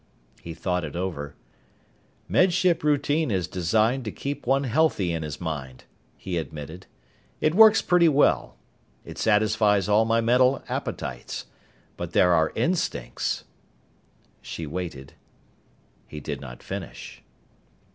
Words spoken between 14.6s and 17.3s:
waited. He did not finish.